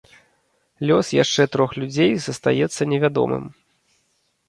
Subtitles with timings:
[0.91, 3.45] Лёс яшчэ трох людзей застаецца невядомым.